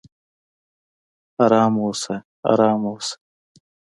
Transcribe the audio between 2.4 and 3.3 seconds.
ارام اوسه!"